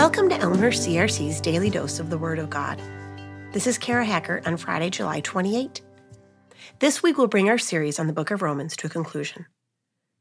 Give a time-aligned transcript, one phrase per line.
[0.00, 2.80] Welcome to Elmer CRC's Daily Dose of the Word of God.
[3.52, 5.82] This is Kara Hackert on Friday, July 28.
[6.78, 9.44] This week we'll bring our series on the book of Romans to a conclusion.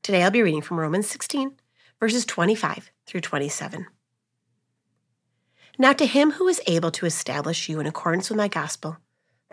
[0.04, 1.54] Today I'll be reading from Romans 16,
[1.98, 3.88] verses 25 through 27.
[5.78, 8.98] Now to him who is able to establish you in accordance with my gospel,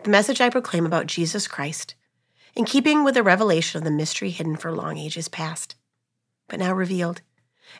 [0.03, 1.95] the message I proclaim about Jesus Christ,
[2.53, 5.77] in keeping with the revelation of the mystery hidden for long ages past,
[6.49, 7.21] but now revealed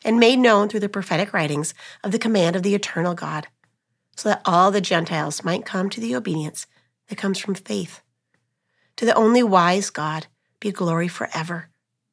[0.04, 3.48] and made known through the prophetic writings of the command of the eternal God,
[4.16, 6.66] so that all the Gentiles might come to the obedience
[7.08, 8.00] that comes from faith.
[8.96, 10.26] To the only wise God
[10.60, 11.68] be glory forever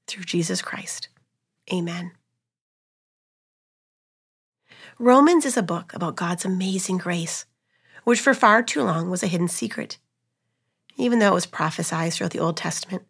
[0.07, 1.09] through Jesus Christ.
[1.73, 2.11] Amen.
[4.99, 7.45] Romans is a book about God's amazing grace,
[8.03, 9.97] which for far too long was a hidden secret.
[10.95, 13.03] Even though it was prophesied throughout the Old Testament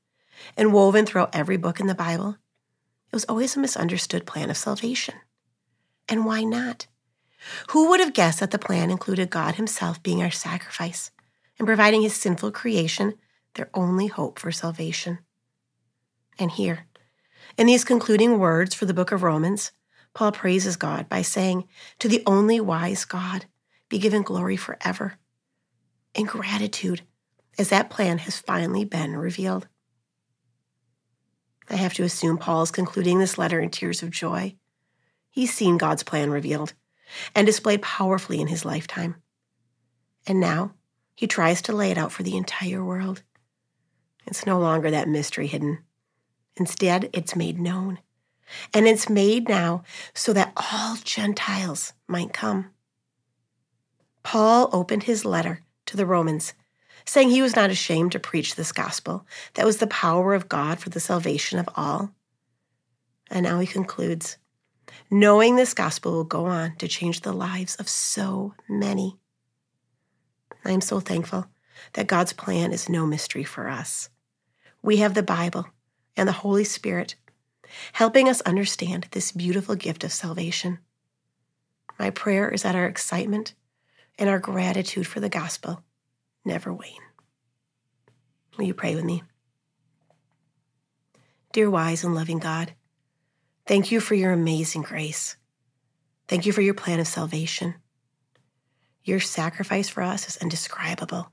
[0.57, 2.37] and woven throughout every book in the Bible,
[3.15, 5.15] it was always a misunderstood plan of salvation.
[6.09, 6.87] And why not?
[7.69, 11.11] Who would have guessed that the plan included God Himself being our sacrifice
[11.57, 13.13] and providing His sinful creation
[13.53, 15.19] their only hope for salvation?
[16.37, 16.87] And here,
[17.57, 19.71] in these concluding words for the book of Romans,
[20.13, 23.45] Paul praises God by saying, To the only wise God
[23.87, 25.13] be given glory forever.
[26.13, 27.03] In gratitude,
[27.57, 29.69] as that plan has finally been revealed.
[31.69, 34.55] I have to assume Paul is concluding this letter in tears of joy.
[35.31, 36.73] He's seen God's plan revealed
[37.33, 39.15] and displayed powerfully in his lifetime.
[40.27, 40.73] And now
[41.15, 43.23] he tries to lay it out for the entire world.
[44.25, 45.79] It's no longer that mystery hidden.
[46.55, 47.99] Instead, it's made known.
[48.73, 52.71] And it's made now so that all Gentiles might come.
[54.23, 56.53] Paul opened his letter to the Romans
[57.05, 60.79] saying he was not ashamed to preach this gospel that was the power of God
[60.79, 62.11] for the salvation of all.
[63.29, 64.37] And now he concludes
[65.09, 69.17] knowing this gospel will go on to change the lives of so many.
[70.63, 71.45] I am so thankful
[71.93, 74.09] that God's plan is no mystery for us.
[74.81, 75.67] We have the Bible
[76.17, 77.15] and the Holy Spirit
[77.93, 80.79] helping us understand this beautiful gift of salvation.
[81.99, 83.53] My prayer is that our excitement
[84.17, 85.83] and our gratitude for the gospel
[86.45, 86.93] never wane.
[88.57, 89.23] Will you pray with me?
[91.51, 92.73] Dear wise and loving God,
[93.65, 95.35] thank you for your amazing grace.
[96.27, 97.75] Thank you for your plan of salvation.
[99.03, 101.31] Your sacrifice for us is indescribable.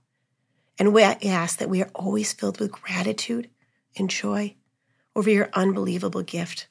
[0.79, 3.51] And we ask that we are always filled with gratitude
[3.97, 4.57] and joy
[5.15, 6.69] over your unbelievable gift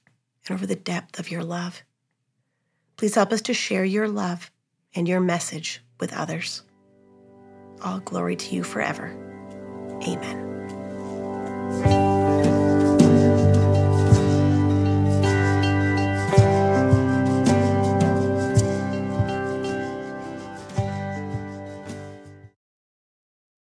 [0.47, 1.84] and over the depth of your love.
[2.97, 4.52] Please help us to share your love
[4.94, 6.63] and your message with others
[7.84, 9.16] all glory to you forever.
[10.08, 12.01] Amen.